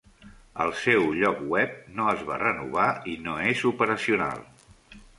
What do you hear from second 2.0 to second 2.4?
no es